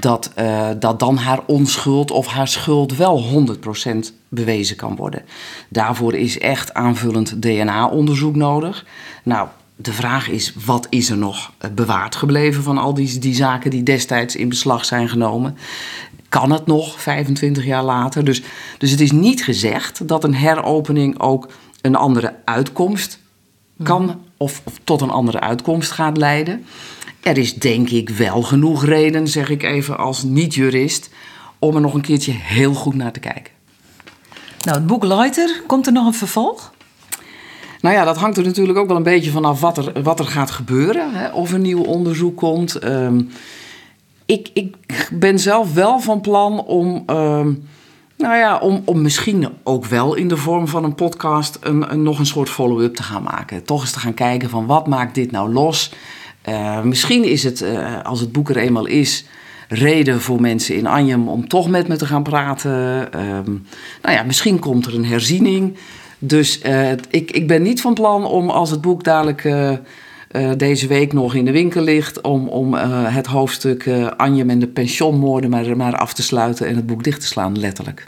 dat, 0.00 0.30
uh, 0.38 0.68
dat 0.78 1.00
dan 1.00 1.16
haar 1.16 1.40
onschuld 1.46 2.10
of 2.10 2.26
haar 2.26 2.48
schuld 2.48 2.96
wel 2.96 3.22
100% 3.22 4.12
bewezen 4.28 4.76
kan 4.76 4.96
worden. 4.96 5.22
Daarvoor 5.68 6.14
is 6.14 6.38
echt 6.38 6.74
aanvullend 6.74 7.42
DNA-onderzoek 7.42 8.36
nodig. 8.36 8.86
Nou, 9.22 9.48
de 9.76 9.92
vraag 9.92 10.28
is, 10.28 10.52
wat 10.64 10.86
is 10.90 11.10
er 11.10 11.16
nog 11.16 11.52
eh, 11.58 11.70
bewaard 11.70 12.16
gebleven 12.16 12.62
van 12.62 12.78
al 12.78 12.94
die, 12.94 13.18
die 13.18 13.34
zaken 13.34 13.70
die 13.70 13.82
destijds 13.82 14.36
in 14.36 14.48
beslag 14.48 14.84
zijn 14.84 15.08
genomen? 15.08 15.56
Kan 16.28 16.50
het 16.50 16.66
nog 16.66 17.00
25 17.00 17.64
jaar 17.64 17.84
later? 17.84 18.24
Dus, 18.24 18.42
dus 18.78 18.90
het 18.90 19.00
is 19.00 19.12
niet 19.12 19.44
gezegd 19.44 20.08
dat 20.08 20.24
een 20.24 20.34
heropening 20.34 21.20
ook 21.20 21.48
een 21.80 21.96
andere 21.96 22.34
uitkomst 22.44 23.18
kan 23.82 24.20
of, 24.36 24.60
of 24.64 24.72
tot 24.84 25.00
een 25.00 25.10
andere 25.10 25.40
uitkomst 25.40 25.90
gaat 25.90 26.16
leiden. 26.16 26.64
Er 27.26 27.38
is 27.38 27.54
denk 27.54 27.90
ik 27.90 28.08
wel 28.08 28.42
genoeg 28.42 28.84
reden, 28.84 29.28
zeg 29.28 29.48
ik 29.48 29.62
even 29.62 29.98
als 29.98 30.22
niet-jurist, 30.22 31.10
om 31.58 31.74
er 31.74 31.80
nog 31.80 31.94
een 31.94 32.00
keertje 32.00 32.32
heel 32.32 32.74
goed 32.74 32.94
naar 32.94 33.12
te 33.12 33.20
kijken. 33.20 33.52
Nou, 34.62 34.78
het 34.78 34.86
boek 34.86 35.04
Leiter, 35.04 35.62
komt 35.66 35.86
er 35.86 35.92
nog 35.92 36.06
een 36.06 36.14
vervolg? 36.14 36.72
Nou 37.80 37.94
ja, 37.94 38.04
dat 38.04 38.16
hangt 38.16 38.36
er 38.36 38.44
natuurlijk 38.44 38.78
ook 38.78 38.86
wel 38.88 38.96
een 38.96 39.02
beetje 39.02 39.30
vanaf 39.30 39.60
wat 39.60 39.78
er, 39.78 40.02
wat 40.02 40.18
er 40.18 40.24
gaat 40.24 40.50
gebeuren. 40.50 41.14
Hè? 41.14 41.28
Of 41.28 41.52
een 41.52 41.62
nieuw 41.62 41.82
onderzoek 41.82 42.36
komt. 42.36 42.74
Ehm, 42.74 43.22
ik, 44.26 44.50
ik 44.52 44.76
ben 45.12 45.38
zelf 45.38 45.74
wel 45.74 46.00
van 46.00 46.20
plan 46.20 46.64
om. 46.64 47.02
Ehm, 47.06 47.52
nou 48.16 48.36
ja, 48.36 48.58
om, 48.58 48.82
om 48.84 49.02
misschien 49.02 49.48
ook 49.62 49.84
wel 49.84 50.14
in 50.14 50.28
de 50.28 50.36
vorm 50.36 50.68
van 50.68 50.84
een 50.84 50.94
podcast 50.94 51.58
een, 51.60 51.92
een 51.92 52.02
nog 52.02 52.18
een 52.18 52.26
soort 52.26 52.50
follow-up 52.50 52.94
te 52.94 53.02
gaan 53.02 53.22
maken. 53.22 53.64
Toch 53.64 53.80
eens 53.80 53.92
te 53.92 54.00
gaan 54.00 54.14
kijken 54.14 54.50
van 54.50 54.66
wat 54.66 54.86
maakt 54.86 55.14
dit 55.14 55.30
nou 55.30 55.52
los? 55.52 55.92
Uh, 56.48 56.82
misschien 56.82 57.24
is 57.24 57.42
het, 57.42 57.60
uh, 57.60 58.02
als 58.02 58.20
het 58.20 58.32
boek 58.32 58.48
er 58.48 58.56
eenmaal 58.56 58.86
is, 58.86 59.24
reden 59.68 60.20
voor 60.20 60.40
mensen 60.40 60.76
in 60.76 60.86
Anjem 60.86 61.28
om 61.28 61.48
toch 61.48 61.68
met 61.68 61.88
me 61.88 61.96
te 61.96 62.06
gaan 62.06 62.22
praten. 62.22 62.72
Um, 63.20 63.66
nou 64.02 64.14
ja, 64.14 64.22
misschien 64.22 64.58
komt 64.58 64.86
er 64.86 64.94
een 64.94 65.04
herziening. 65.04 65.76
Dus 66.18 66.60
uh, 66.66 66.90
ik, 66.90 67.30
ik 67.30 67.46
ben 67.46 67.62
niet 67.62 67.80
van 67.80 67.94
plan 67.94 68.24
om 68.24 68.50
als 68.50 68.70
het 68.70 68.80
boek 68.80 69.04
dadelijk 69.04 69.54
deze 70.56 70.86
week 70.86 71.12
nog 71.12 71.34
in 71.34 71.44
de 71.44 71.50
winkel 71.50 71.82
ligt, 71.82 72.20
om, 72.20 72.48
om 72.48 72.74
het 72.74 73.26
hoofdstuk 73.26 73.90
Anjem 74.16 74.50
en 74.50 74.58
de 74.58 74.66
pensioenmoorden 74.66 75.50
maar, 75.50 75.76
maar 75.76 75.96
af 75.96 76.14
te 76.14 76.22
sluiten 76.22 76.66
en 76.66 76.76
het 76.76 76.86
boek 76.86 77.04
dicht 77.04 77.20
te 77.20 77.26
slaan, 77.26 77.58
letterlijk. 77.58 78.06